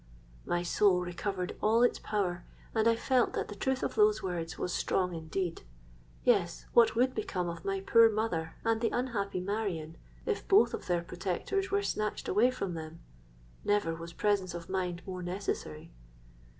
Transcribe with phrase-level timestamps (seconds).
[0.47, 4.57] _'—My soul recovered all its power, and I felt that the truth of those words
[4.57, 5.61] was strong indeed.
[6.23, 11.03] Yes—what would become of my poor mother and the unhappy Marion, if both of their
[11.03, 13.01] protectors were snatched away from them?
[13.63, 15.91] Never was presence of mind more necessary.